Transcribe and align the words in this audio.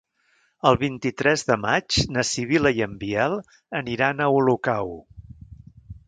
El 0.67 0.77
vint-i-tres 0.83 1.43
de 1.49 1.57
maig 1.65 1.97
na 2.15 2.23
Sibil·la 2.29 2.71
i 2.79 2.81
en 2.85 2.95
Biel 3.03 3.35
aniran 3.81 4.23
a 4.23 4.31
Olocau. 4.39 4.91